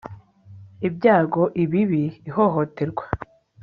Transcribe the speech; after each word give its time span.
Ibyago 0.87 1.43
ibibi 1.63 2.03
ihohoterwa 2.29 3.03